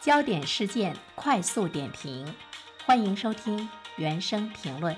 [0.00, 2.24] 焦点事件快速点评，
[2.86, 4.96] 欢迎收听原声评论。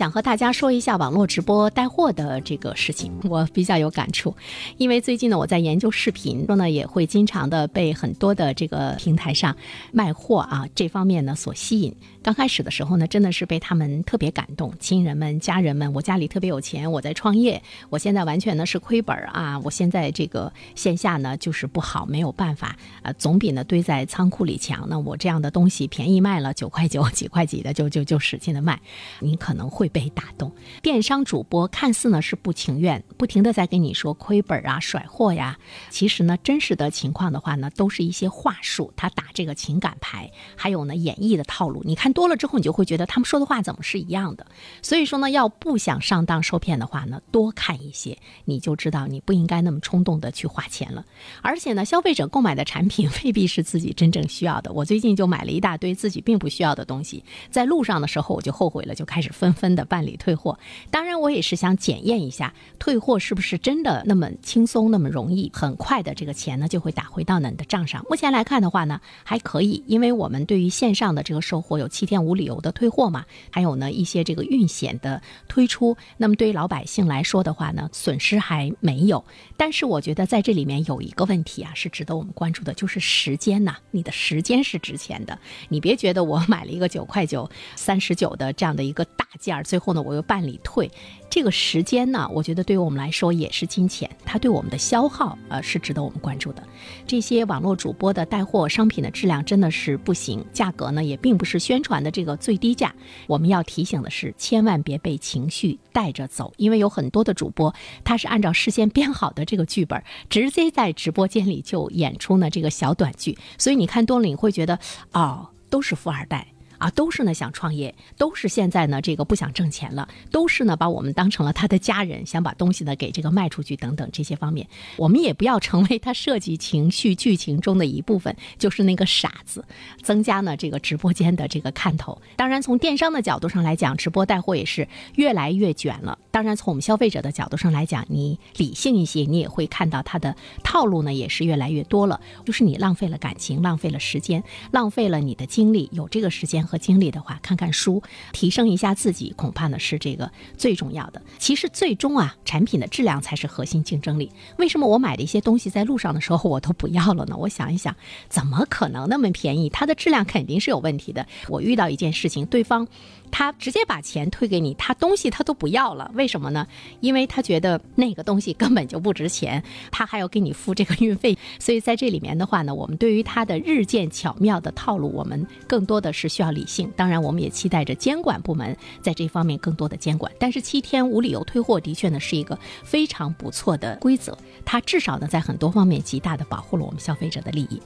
[0.00, 4.34] 想和大家说一下网络直播带货的这个事情，我比较有感触，
[4.78, 9.54] 因为最近呢我在研究视频，说呢也会经常的被很多的这个平台上
[9.92, 11.94] 卖货啊这方面呢所吸引。
[12.22, 24.86] 刚开始的时候呢，真的是被他们特别感动，亲人们、家人们，我家里特别有钱，我在创业，我现在完全呢是亏本啊，我现在这个线下呢就是不好，没有办法，呃，总比呢堆在仓库里强。
[24.88, 28.80] 那我这样的东西便宜卖了九块九、几块几的，就就就使劲的卖，
[29.20, 30.52] 你可能会被打动。
[30.82, 42.10] 电商主播看似呢是不情愿，不停的在跟你说亏本啊、甩货呀，其实呢真实的情况的话呢，都是一些话术，他打这个情感牌，还有呢演绎的套路，你看。
[42.12, 44.44] 多了之后，你就会觉得他们说的话怎么是一样的？
[44.82, 51.04] 所以说呢，要不想上当受骗的话呢，多看一些，你就知道你不应该那么冲动的去花钱了。
[51.40, 54.72] 而且呢，消费者购买的产品未必是自己真正需要的。
[54.72, 60.58] 我最近就买了一大堆自己并不需要的东西，在路上的时候我就后悔了，就开始纷纷的办理退货。
[60.90, 68.04] 当然，我也是想检验一下退货是不是真的那么轻松、那么容易，很快的这个钱呢就会打回到你的账上。
[68.08, 71.90] 目前来看的话呢，还可以，因为我们对于线上的这个售货有。
[71.90, 79.22] 七天无理由的退货嘛，还有呢一些这个运险的推出，那么对于老百姓来说的话呢，损失还没有。
[79.58, 85.38] 但是我觉得在这里面有一个问题啊，是值得我们关注的，就是时间呐，你的时间是值钱的。
[85.68, 90.90] 你别觉得我买了一个九块九、三十九的这样的一个大件儿，最后呢我又办理退。
[91.28, 96.62] 这个时间呢，我觉得对于我们来说也是金钱，它对我们的消耗呃是值得我们关注的。
[97.06, 102.92] 这些网络主播的带货商品的质量真的是不行，价格呢也并不是宣传的这个最低价。
[103.28, 107.72] 我们要提醒的是，千万别被情绪带着走，因为有很多的主播
[108.02, 114.76] 他是按照事先编好的这个剧本，直接在直播间里就演出呢这个小短剧，所以你看多了你会觉得
[115.12, 116.48] 哦，都是富二代。
[116.80, 129.62] 啊，都是呢想创业，都是现在呢这个不想挣钱了，都是呢把我们当成了他的家人，想把东西呢给这个卖出去等等这些方面，我们也不要成为他设计情绪剧情中的一部分，就是那个傻子，
[130.02, 132.20] 增加呢这个直播间的这个看头。
[132.34, 136.18] 当然，从电商的角度上来讲，直播带货也是越来越卷了。
[136.30, 146.66] 当然，从我们消费者的角度上来讲，你理性一些，你也会看到他的套路呢也是越来越多了，就是你浪费了感情，浪费了时间，浪费了你的精力，有这个时间。
[146.70, 148.00] 和精力的话，看看书，
[148.32, 151.20] 提升一下自己，恐怕呢是这个最重要的。
[151.38, 154.30] 其实最终啊，产品的质量才是核心竞争力。
[154.56, 157.36] 为什么我买的一些东西在路上的时候我都不要了呢？
[157.36, 157.92] 我想一想，
[158.28, 159.68] 怎么可能那么便宜？
[159.68, 161.26] 它的质量肯定是有问题的。
[161.48, 162.86] 我遇到一件事情，对方。
[163.32, 166.66] 他直接把钱退给你，他东西他都不要了，为什么呢？
[166.98, 171.38] 因为他觉得那个东西根本就不值钱，他还要给你付这个运费。
[171.60, 176.92] 所以在这里面的话呢，我们对于他的日渐巧妙的套路，我们更多的是需要理理性。
[176.94, 180.30] 当然，我们也期待着监管部门在这方面更多的监管。
[180.38, 187.80] 但是七天无理由退货的确呢是一个非常不错的规则，它至少呢在很多方面极大的保护了我们消费者的利益。